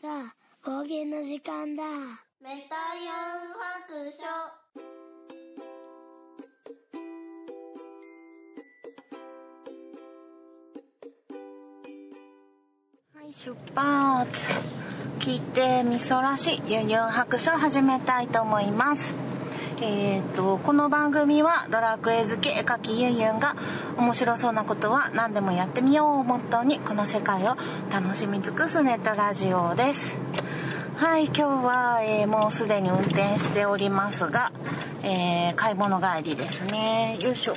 [0.00, 1.82] さあ、方言の時間だ。
[2.40, 4.22] メタユン白書
[13.18, 14.46] はい、出発。
[15.18, 19.27] 聞いてみそらしゆんゆん白書を始めたいと思います。
[19.80, 23.54] えー、とこの番組はドラクエ好き絵描きゆんゆんが
[23.96, 27.56] 面白そうなことは何でもやってみようをモットーにこの世界を
[27.92, 30.16] 楽しみ尽くすネットラジオです
[30.96, 34.50] はい今日は、えーもうすでに運転しておりますが、
[35.04, 37.56] えー買い物帰りですねよいしょ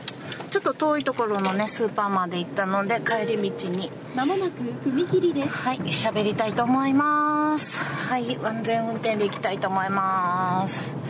[0.51, 5.49] ちょっと遠いところのねスーパーまで行ったので帰り道にまもなく踏切です。
[5.49, 7.77] はい、喋りたいと思います。
[7.77, 11.00] はい、安全運転で行きたいと思います。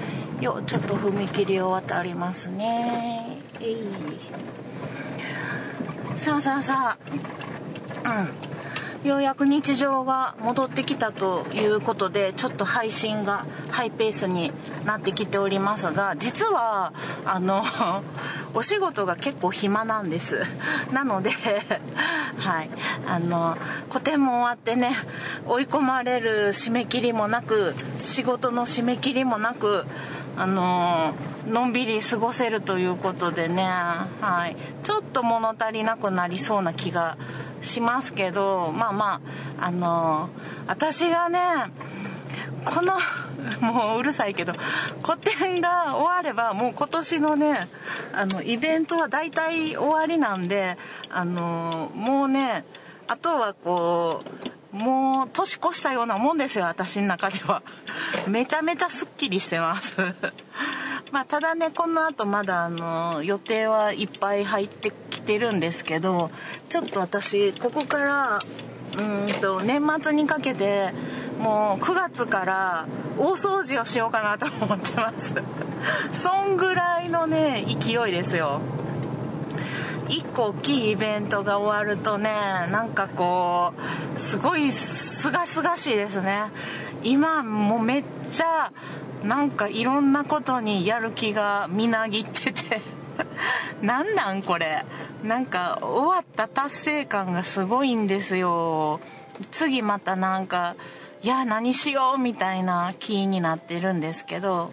[0.42, 3.38] よ、ちょっと踏切を渡りますね。
[3.60, 3.78] えい。
[6.18, 6.98] さあさあさ
[8.06, 8.10] あ。
[8.10, 9.08] うん。
[9.08, 14.52] ようやく日常が戻ってきたということで、ちょっと配信がハイペースに
[14.86, 16.94] なってきておりますが、実は、
[17.26, 17.64] あの、
[18.54, 20.44] お仕事が結構暇なんです。
[20.92, 21.32] なので、
[22.38, 22.70] はい。
[23.08, 23.58] あの、
[23.90, 24.96] 個展も終わってね、
[25.48, 29.86] 追い込まれる締め切りもなく、仕事の締め切りもなく、
[30.38, 31.14] あの
[31.48, 37.18] のんびり過ごせるということでね、はい、ちょっと物足りなくなりそうな気が
[37.62, 39.22] しますけどまあま
[39.60, 40.30] ああの
[40.68, 41.40] 私がね
[42.66, 42.94] この
[43.60, 44.54] もううるさいけど
[45.02, 47.68] 個展が終わればもう今年のね
[48.14, 50.78] あのイベントは大体終わりなんで
[51.10, 52.64] あのもうね
[53.08, 57.62] あとはこうもう年越したようなもんですよ私の中では。
[58.28, 59.96] めちゃめちゃすっきりしてます。
[61.12, 66.32] まあただねこの後まだあの予定はいっぱい入ってきてるんですけど
[66.70, 68.40] ちょっと私ここから
[68.98, 70.94] うんと年末にかけて
[71.38, 72.86] もう9月から
[73.18, 75.34] 大掃除をしようかなと思ってます。
[76.14, 78.62] そんぐらいのね勢いですよ。
[80.10, 82.30] 一個大きいイベントが終わるとね
[82.72, 83.74] なんかこ
[84.16, 86.46] うすごいすがすがしいですね。
[87.04, 88.72] 今もうめっちゃ
[89.24, 92.82] なんかいろんなことにやる気がみなぎってて。
[93.82, 94.84] なんなんこれ。
[95.24, 99.00] なんか終わった達成感がすごいんですよ。
[99.52, 100.76] 次またなんか
[101.22, 104.72] いや何しようみたいな気になってるんですけど。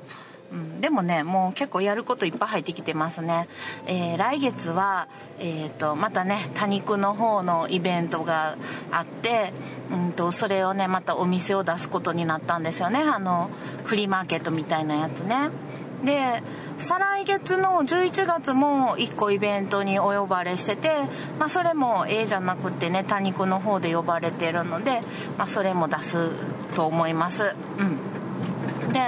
[0.52, 3.48] うん、でもねもう結構やることいっぱい入ってきてますね、
[3.86, 8.56] えー来月は、えー、とまたね多肉の方のイベントが
[8.90, 9.52] あって、
[9.90, 13.00] うん、とそれをねまたお店を出すことになったんですよね。
[13.00, 13.50] あの
[13.84, 15.50] フリーマーケットみたいなやつね。
[16.04, 16.42] で
[16.78, 20.90] 再来月の11月も1個イベントにお呼ばれしてて、
[21.38, 25.00] まあ、それも A じゃなくてね多肉の方で呼ばれてるので、
[25.36, 26.30] まあ、それも出す
[26.76, 27.54] と思います。
[27.78, 28.92] うん。
[28.92, 29.00] で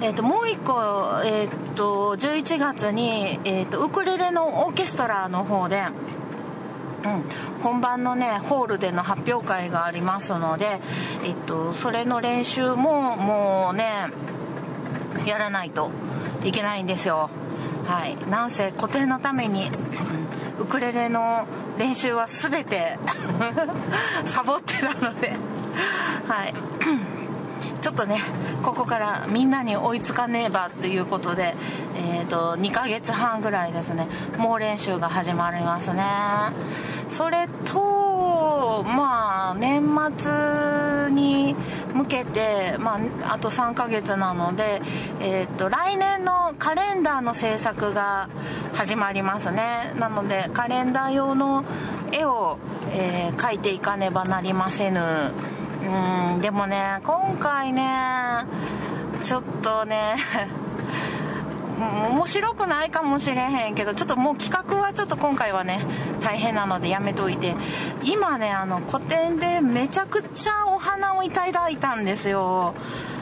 [0.00, 0.74] えー、ともう一個、
[1.24, 5.82] えー、と11月に、えー、とウクレレのオーケストラの方で、
[7.04, 7.24] うん、
[7.62, 10.80] 本番のねホールでの発表会がありますので、
[11.24, 14.08] えー、とそれの練習ももうね
[15.26, 15.90] やらないと
[16.44, 17.30] いけないんですよ。
[17.86, 18.16] はい。
[18.30, 19.70] なんせ固定のために、
[20.60, 21.46] ウクレレの
[21.78, 22.98] 練習は全て
[24.26, 25.32] サボってたので。
[26.28, 26.54] はい。
[27.80, 28.20] ちょっとね
[28.62, 31.54] ここからみんなに追いつかねえばっていうことで、
[31.96, 36.04] えー、と2ヶ月半ぐらいですね猛練習が始まりますね。
[37.10, 39.82] それとまあ年
[40.18, 41.54] 末に
[41.94, 44.82] 向けて、まあ、あと3ヶ月なので、
[45.20, 48.28] えー、と来年のカレンダーの制作が
[48.74, 49.94] 始まりますね。
[49.98, 51.64] なのでカレンダー用の
[52.12, 52.58] 絵を、
[52.92, 55.00] えー描いていかねばなりませぬ。
[55.84, 58.44] うんでもね今回ね
[59.22, 60.16] ちょっとね
[62.10, 65.80] 面白くないかもしれへんけどちょっともう企画はちょっと今回はね
[66.20, 67.54] 大変なのでやめといて。
[68.04, 72.74] 今ねあの個展でめちゃくちゃお花をいただいたんですよ。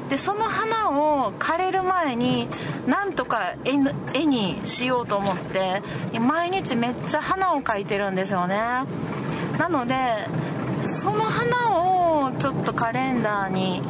[0.09, 2.49] でその花を枯れる前に
[2.87, 5.83] なんとか絵にしようと思って
[6.21, 8.57] 毎日めっちゃ花を描いてるんですよね。
[9.59, 9.97] なので
[10.85, 11.96] その花を
[12.77, 13.83] カレンダーに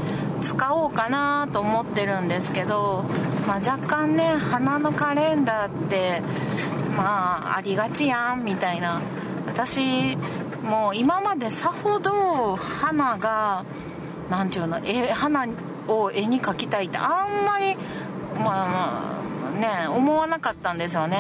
[0.43, 3.05] 使おうかなと思ってるんですけど、
[3.47, 6.23] まあ、若干ね花のカレンダーって
[6.97, 9.01] まあありがちやんみたいな。
[9.47, 10.17] 私
[10.63, 13.65] もう今までさほど花が
[14.31, 15.47] なんていうの絵花
[15.89, 17.77] を絵に描きたいってあんまり
[18.39, 19.17] ま
[19.55, 21.19] あね思わなかったんですよね。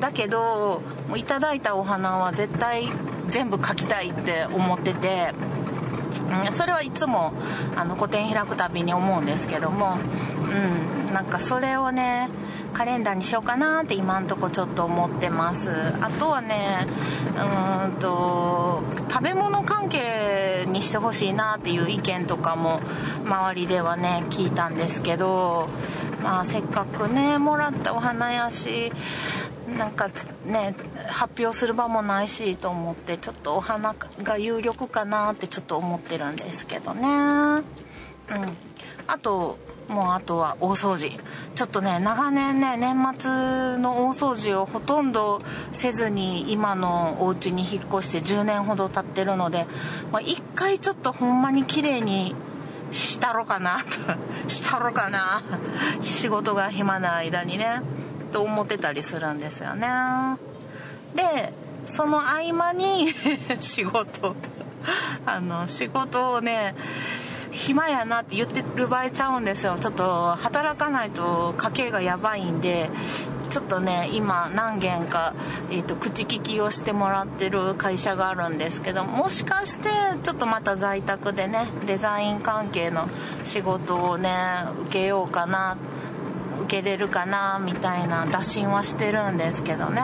[0.00, 0.82] だけど
[1.16, 2.88] いただいたお花は絶対
[3.28, 5.32] 全部書きたいって思ってて、
[6.52, 7.32] それはいつも
[7.76, 9.96] あの個展開くたびに思うんですけども、
[11.06, 12.28] うん、なんかそれをね
[12.72, 15.70] カレンダーにしようかなって今んとこちょっと思ってます。
[16.00, 16.86] あとはね
[17.36, 22.80] うんと食べ物関係にしてほしいなっていう意見とかも
[23.24, 25.68] 周りではね聞いたんですけど
[26.22, 28.92] まあせっかくねもらったお花やし
[29.76, 30.08] なんか
[30.46, 30.74] ね
[31.08, 37.08] 発表する場もないしと思ってちょっとお花が有力かなってちょっと思ってるんですけどね。
[37.08, 37.64] うん。
[39.06, 39.58] あと
[39.88, 41.18] もうあとは大掃除。
[41.54, 43.30] ちょっとね長年ね年末
[43.78, 45.40] の大掃除をほとんど
[45.72, 49.66] せずに今のお家に引っ越して10年ほど経ってるので、
[50.12, 52.34] まあ、一回ちょっとほんまに綺麗に
[52.90, 53.82] したろかな
[54.44, 55.42] としたろかな。
[56.04, 57.82] 仕事が暇な間にね
[58.32, 59.88] と思ってたりするんですよね。
[61.14, 61.52] で
[61.86, 63.08] その合間に
[63.60, 64.34] 仕事
[65.26, 66.74] あの仕事をね
[67.50, 72.90] 暇やなって言ってる場合ちゃうんですよちょっと働かないと家計がやばいんで
[73.50, 75.34] ちょっとね今何件か、
[75.70, 79.88] えーと、口利きをしてもらってる会社があるんですけどもしかして
[80.22, 83.08] ちょっとまた在宅でねデザイン関係の
[83.44, 85.78] 仕事をね受けようかな
[86.64, 90.02] 受けれるかなみたいな打診はしてるんですけどね。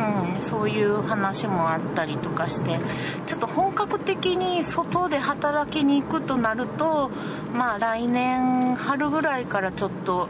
[0.00, 2.78] うん、そういう話もあったりとかして
[3.26, 7.10] ちょっと本格的に外で働きに行くとなると
[7.52, 10.28] まあ来年春ぐらいからちょっと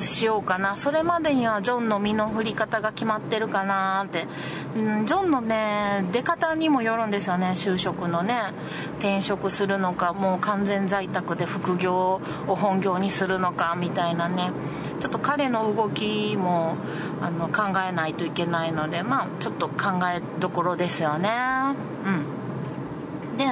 [0.00, 0.76] しようかな。
[0.76, 4.26] それまでにはジョンの身の振り方が決まってるかなって、
[4.76, 7.52] うん、ジョンのね出方にもよるんですよね。
[7.54, 8.52] 就職のね
[8.98, 14.50] 転職するのかもう完全在宅で副業を本業にするのかみたいなね。
[15.00, 16.76] ちょっと彼の動きも
[17.20, 21.30] あの考えないといけないのでまあちょっと考えどころですよね。
[22.04, 23.38] うん。
[23.38, 23.44] で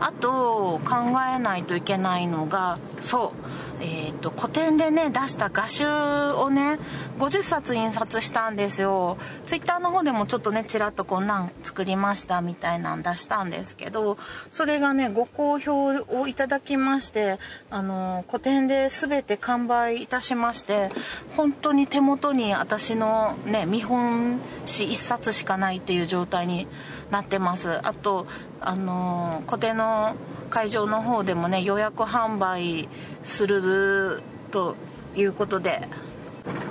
[0.00, 0.94] あと考
[1.34, 3.32] えないといけないのがそ
[3.71, 3.71] う。
[3.84, 6.78] えーと、古典でね出した画集をね
[7.18, 9.18] 50冊印刷したんですよ。
[9.46, 14.18] ツイッターの方でもちょっとねちらっとこんなん作りましたみたいなん出したんですけど
[14.52, 17.40] それがねご好評をいただきまして
[17.70, 20.90] あの古典で全て完売いたしまして
[21.36, 26.68] 本当に手元に私のね見本紙1冊しかないっていう状態に
[27.10, 27.84] なってます。
[27.84, 28.28] あと
[28.60, 30.14] あの古典の
[30.52, 32.86] 会場の方でもね予約販売
[33.24, 34.76] すると
[35.16, 35.88] いうことで、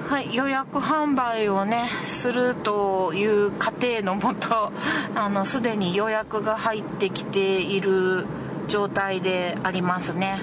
[0.07, 4.71] はい、予約販売をねするという過程のもと
[5.15, 8.27] あのすでに予約が入ってきている
[8.67, 10.39] 状態でありますね。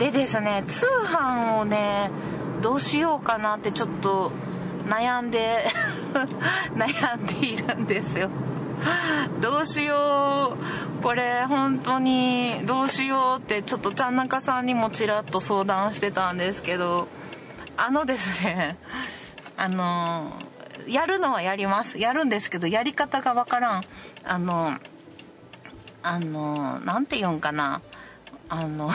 [0.00, 2.10] でですね通販をね
[2.62, 4.32] どうしようかなってちょっと
[4.88, 5.66] 悩んで
[6.74, 8.28] 悩んでいるんですよ。
[9.40, 10.56] どうしよ
[11.00, 17.08] うこれ本当にどうしようってちょっとちゃん中さんにもちらっと相談してたんですけど
[17.76, 18.78] あのですね
[19.56, 20.32] あの
[20.86, 21.98] やるのはやります。
[21.98, 23.84] やるんですけどやり方がわからん。
[24.24, 24.78] あの
[26.02, 27.80] あの何て言うんかな。
[28.48, 28.90] あの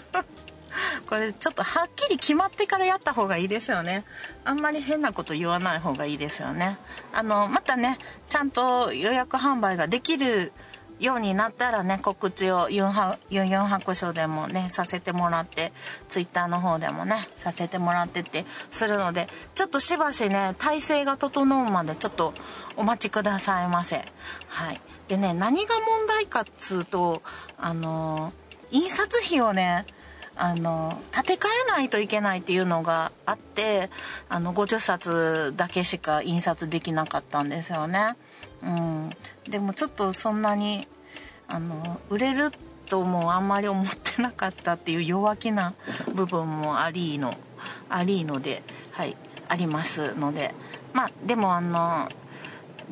[1.08, 4.04] これちょっとはっきり決まってからやった方がいいですよね。
[4.44, 6.78] あんまり変なこと言わない方がいいですよね。
[7.12, 10.52] あのまたねちゃんと予約販売ができる
[10.98, 15.72] ようになったらね告知をユンハユンユン白書でもねさせてもらって
[16.08, 22.32] ツイッターの方でもねさせてもらってってするのでちょっとしばしね体制が整うまでちょっと
[22.76, 24.04] お待ちくださいませ。
[24.48, 24.80] はい。
[25.08, 27.22] でね何が問題かっつうと
[27.58, 28.32] あの
[28.70, 29.86] 印刷費をね
[30.36, 33.90] あの建て替えないといけないっていうのがあって
[34.28, 38.16] あの50冊だけしか印刷できなかったんですよね。
[38.62, 39.10] うん、
[39.48, 40.88] でもちょっとそんなに
[41.48, 42.52] あの売れる
[42.86, 45.74] ともあんまり思ってなかったっていう弱気な
[46.14, 47.34] 部分もありの
[47.88, 48.62] ありので
[48.92, 49.16] はい
[49.48, 50.54] ありますので
[50.92, 52.08] まあでもあの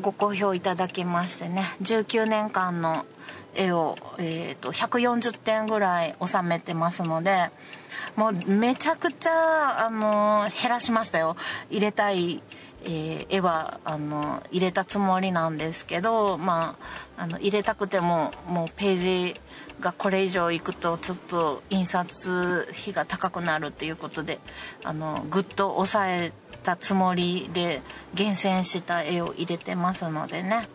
[0.01, 3.07] ご好評いただきましてね19年間の
[3.54, 7.50] 絵を、えーと、140点ぐらい収めてますので
[8.16, 11.37] もうめちゃくちゃあの減らしましたよ。
[11.70, 12.42] 入れたい、
[12.84, 16.76] えー、絵はあの入れたつもりなんですけどま
[17.16, 19.40] ああの入れたくてももうページ
[19.81, 24.38] がこれ以上いくとちょっと印刷費が高くなるっていうことで
[24.83, 27.83] あのぐっと抑えたつもりで
[28.14, 30.69] 厳選した絵を入れてますのでね。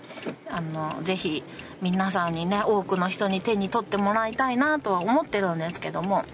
[0.49, 1.43] あのぜひ
[1.81, 6.25] 皆さんにね多くの人に手に取ってもらいたいなとは思ってるんですけども、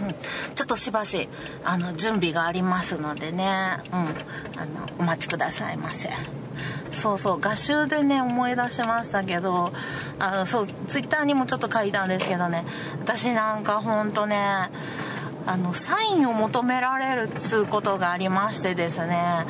[0.00, 0.14] うん、
[0.54, 1.28] ちょっとしばし
[1.64, 4.06] あの準備がありますのでね、うん、あ
[4.64, 6.08] のお待ちくださいませ。
[6.92, 9.72] そうそう画集でね思い出しましたけど
[10.18, 12.64] あのそうツイッターにもちょっと書いたんですけどね
[13.00, 14.70] 私なんかほんとね
[15.46, 19.46] あのサインを求められるっつうことがありましてですね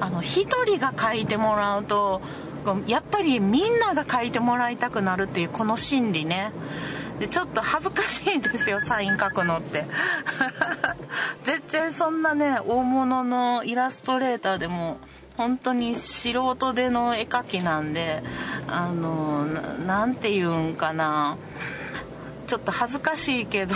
[0.00, 2.20] あの一人が書いてもらうと
[2.86, 6.52] やっぱりみんなが書いてもらいたくなるっていうこの心理ね。
[7.20, 9.86] でちょっと恥ずかしいんですよサイン書くのって。
[11.46, 14.98] 全然そんなね大物のイラストレーターでも
[15.36, 18.22] 本当に素人での絵描きなんで
[18.66, 19.44] あの
[19.86, 21.36] 何て言うんかな。
[22.46, 23.74] ちょっと恥ずかしいけど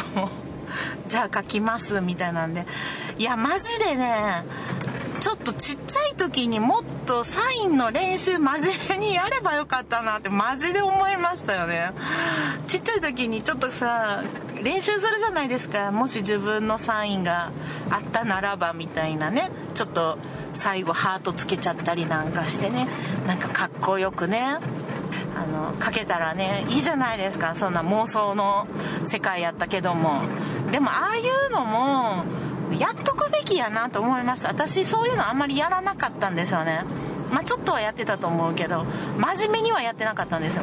[1.08, 2.66] じゃあ書きますみたいなんで。
[3.18, 4.44] いやマジでね
[5.20, 11.92] ちょっとちっちゃい時にもっとサインの練習真面目にやればよかったなってマジで思いましたよね。
[12.68, 14.22] ちっちゃい時にちょっとさ
[14.62, 15.90] 練習するじゃないですか。
[15.90, 17.50] もし自分のサインが
[17.90, 19.50] あったならばみたいなね。
[19.74, 20.16] ちょっと
[20.54, 22.88] 最後ハートつけちゃったりなんかしてね。
[23.26, 24.58] なんかかっこよくね。
[25.36, 27.54] あのかけたらねいいじゃないですか。
[27.54, 28.66] そんな妄想の
[29.04, 30.20] 世界やったけども。
[30.70, 32.24] でもああいうのも
[32.78, 34.48] やっとくべきやなと思いました。
[34.48, 36.84] 私そういうのあんまりやらなかったんですよね。
[37.32, 38.84] まあちょっとはやってたと思うけど
[39.18, 40.62] 真面目にはやってなかったんですよ。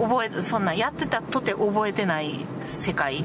[0.00, 3.24] 覚えそんなやってたとて覚えてない世界。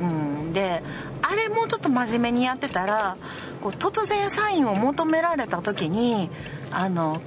[0.00, 0.82] うんで
[1.22, 3.16] あれもうちょっと真面目にやってたら
[3.60, 6.30] こう突然サインを求められた時に
[6.70, 7.20] あの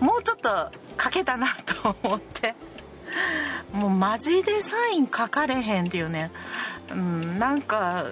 [0.00, 0.70] もうちょっと
[1.02, 1.48] 書けたな
[1.82, 2.54] と思って
[3.72, 6.30] もうマジでサイン書かれへんっていうね、
[6.90, 8.06] うん、なんか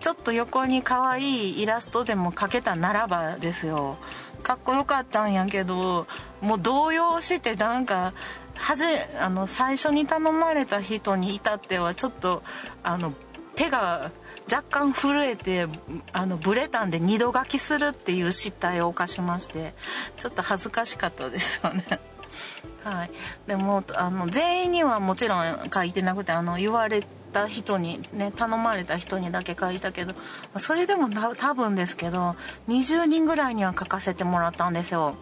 [0.00, 3.96] ちょっと横に可愛いイラストでも描けたならばですよ。
[4.42, 6.06] かっこよかったんやけど
[6.42, 8.12] もう動揺してなんか
[8.56, 8.84] はじ
[9.20, 12.42] あの最初に頼まれた人に至ってはちょっと
[12.82, 13.12] あの
[13.56, 14.10] 手が
[14.50, 15.66] 若干震えて
[16.12, 19.74] あのブレたんで二度書きするっていう失態を犯しまして
[20.18, 21.84] ちょっと恥ずかしかったですよね。
[22.84, 23.10] はい、
[23.46, 30.14] でもあの全員にはもちろん書いてなくてあの言われた人にね頼まれた人にだけ書いたけど
[30.58, 32.36] それでも多分ですけど
[32.68, 35.14] 20人ぐらいには書かせてもらったんですよ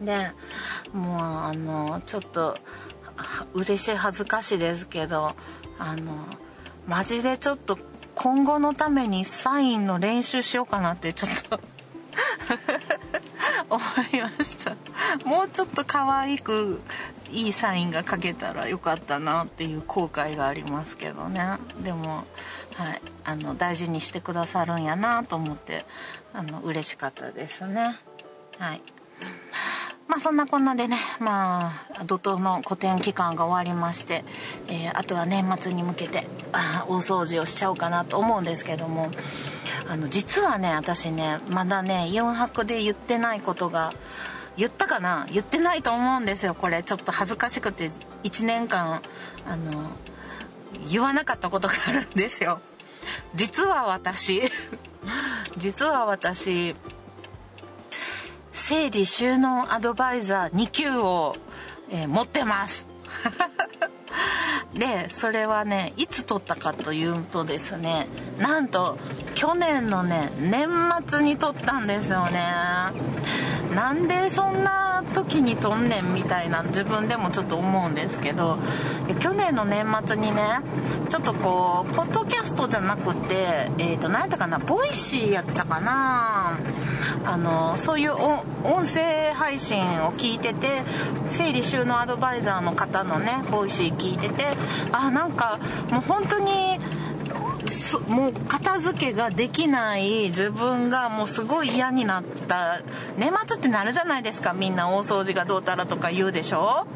[0.00, 0.30] で
[0.92, 2.58] もうあのちょっと
[3.54, 5.34] 嬉しい恥ずかしいですけど
[5.78, 6.26] あの
[6.86, 7.78] マジでちょっと
[8.14, 11.60] 今後のためにサインの練習しようかなってちょっと
[13.68, 13.80] 思
[14.12, 14.74] いました。
[15.24, 16.80] もうちょっと可愛く
[17.30, 21.58] いいサインが書けたらよかったなっていう後悔がありますけどね。
[21.82, 22.24] でも、
[22.74, 25.84] はい、あの大事にしてくださるんやなと思って
[26.32, 27.96] あの嬉しかったですね。
[28.58, 28.82] はい。
[30.16, 34.24] まあそんなこんなでねまあ怒涛の個展期間が終わりまして、
[34.66, 36.26] えー、あとは年末に向けて
[36.88, 39.10] 大掃除をしちゃおうかなと思うんですけども
[39.86, 43.92] あの実はね私ねまだね4泊で言ってないことが
[44.56, 45.26] 言ったかな？
[45.30, 46.54] 言ってないと思うんですよ。
[46.54, 47.90] これちょっと恥ずかしくて
[48.24, 49.02] 1年間
[49.46, 49.90] あの
[50.88, 52.60] 言わなかったことがあるんですよ。
[53.34, 54.40] 実は私
[55.58, 56.74] 実は私
[58.68, 61.36] 整理収納アドバイザー2級を、
[61.88, 62.84] えー、持ってます。
[64.74, 68.08] でそれはねいつ取ったかというとですね
[68.38, 68.98] なんと
[69.36, 70.68] 去年のね年
[71.06, 72.44] 末に取ったんですよね。
[73.76, 78.58] なんでそんな時に撮んねんみたいな自分でもちょっと思うんですけど
[79.20, 80.60] 去年の年末にね
[81.10, 86.58] ちょっとこうポッドキャストじゃなくてえっ、ー、と何やったかな Voicy やったかな
[87.26, 90.82] あのそういう音声配信を聞いてて
[91.28, 94.46] 整理収納アドバイザーの方のね Voicy 聞いてて
[94.90, 96.80] あなんかもう本当に
[98.00, 102.80] もう片付けができない自分がもうすごい嫌になった。
[103.16, 104.52] 年末ってなるじゃないですか。
[104.52, 106.86] みんな大掃除がどうたらとか言うでしょ？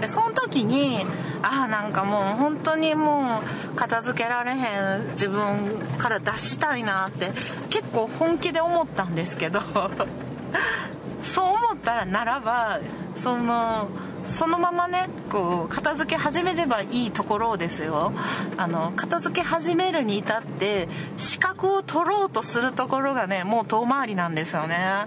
[0.00, 1.04] でその時に
[1.42, 3.40] ああなんかもう本当にも
[3.74, 7.30] う片付けられへん自分から脱したいなって
[7.70, 9.60] 結構本気で思ったんですけど。
[11.22, 12.80] そう思ったらならば
[13.14, 13.88] その
[14.26, 18.12] そのままねこう片付け始めればいいところですよ。
[18.56, 20.88] あの片付け始めるに至って
[21.18, 25.06] 資格を取ろうとするところがねもう遠回りなんですよね。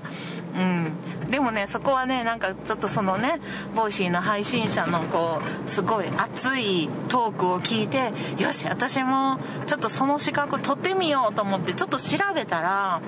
[0.56, 0.92] うん。
[1.36, 3.42] でもねそこはねなんかちょっとそのね
[3.76, 9.38] Voicy の配信者のこうすごい熱いトークを聞いてよし私も
[9.68, 13.02] ちょっとその資格取ってみようと思ってちょっと調べたら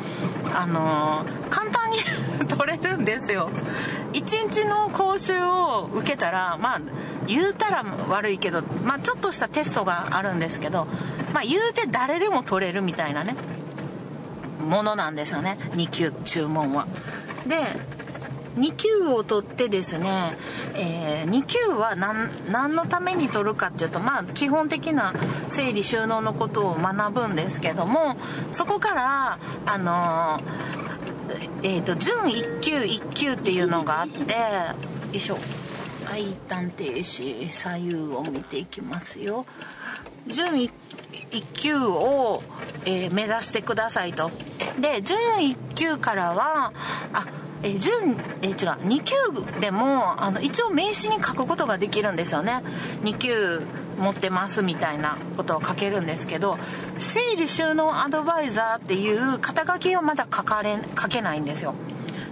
[0.53, 1.99] あの、簡単に
[2.53, 3.49] 取れるんですよ。
[4.11, 6.81] 1日の講習を受けたらまあ
[7.27, 10.85] 言うたら悪いけどまあちょっとしたテストがあるんですけど
[11.33, 13.37] まあ言うて誰でも取れるみたいなね
[14.59, 15.57] ものなんですよね。
[15.75, 16.87] 2級注文は。
[17.47, 17.96] で
[18.57, 20.37] 2級を取ってですね、
[20.73, 25.13] えー、2級は何何のために取るかっていうとまあ基本的な
[25.49, 28.17] 整理収納のことを学ぶんですけども
[28.51, 30.41] そこからあの
[31.63, 35.37] えーと、準1級1級っていうのがあってよいしょ。
[36.05, 39.45] はい一旦停止左右を見ていきますよ。
[40.27, 40.71] 準 1,
[41.31, 42.43] 1級を、
[42.85, 44.31] えー、目指してくださいと。
[44.79, 46.71] で準1級からは
[47.11, 47.25] あ
[47.63, 49.15] えー、準、えー、違う2級
[49.59, 52.61] でもあの一応名刺に書くことができるんですよね。
[53.03, 53.61] 2級
[53.97, 56.57] 持ってますみたいなことを書けるんですけど
[56.99, 61.73] 整理収納アドバイザーっていう肩書きをまだ書かれ書けないんですよ。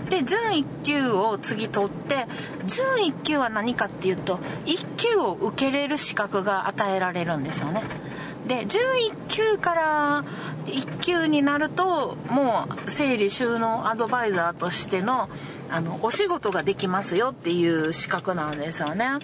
[0.09, 2.27] で準1級を次取って
[2.65, 7.81] 準1級は何かっていうと1級を受けれる資格が与えられるんですよね。
[8.47, 8.81] で準
[9.27, 10.23] 1級から
[10.65, 15.29] 1級になるともう整理収納アドバイザーとしての
[15.69, 19.19] あのお仕事ができますよっていう資格なんですよね。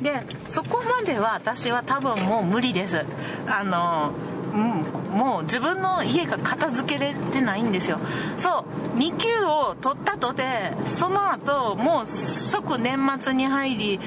[0.00, 3.04] でそこまでは私は多分もう無理です。
[3.46, 4.12] あの
[4.52, 7.98] うん、もう自分の家が片付けれてないんですよ。
[8.36, 14.00] そう2級を取ったとてその後もう即年末に入り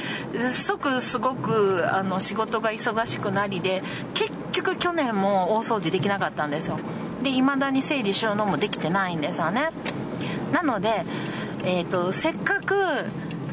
[0.54, 3.82] 即すごくあの仕事が忙しくなりで
[4.14, 6.80] 結局去年も大掃除できなかったんですよ。
[7.24, 9.70] で未だに整理収納もできてないんですよね。
[10.52, 11.06] なので
[11.64, 12.76] えーとせっかく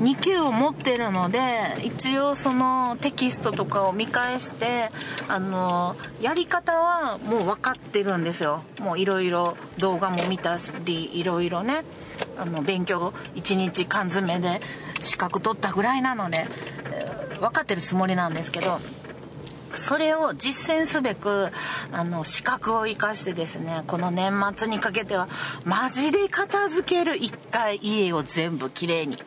[0.00, 1.38] 2級を持ってるので
[1.84, 4.90] 一応そのテキストとかを見返して
[5.28, 8.62] あのやり方はもう分かってるんですよ。
[8.80, 11.84] もういろいろ動画も見たりいろいろね
[12.38, 14.60] あの勉強1日缶詰で
[15.02, 16.46] 資格取ったぐらいなので
[17.40, 18.80] 分かってるつもりなんですけど。
[19.78, 21.50] それを実践すべく
[21.92, 25.28] あの資格を生かしてですねこの年末にかけては
[25.64, 29.18] マジで片付ける一回家を全部きれいにっ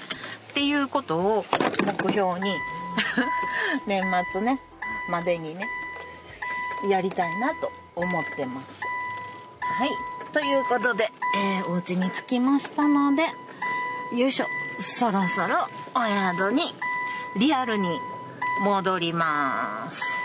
[0.54, 1.46] ていうことを
[1.86, 2.56] 目標に
[3.88, 4.60] 年末ね
[5.10, 5.68] までにね
[6.90, 8.68] やりたいなと思ってます。
[9.62, 9.90] はい
[10.32, 13.24] ということで、えー、お家に着きましたので
[14.18, 14.46] よいしょ
[14.80, 16.06] そろそろお
[16.38, 16.64] 宿に
[17.38, 18.00] リアルに
[18.64, 20.25] 戻ります。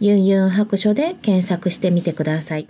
[0.00, 2.68] ユンユン白書で検索してみてください。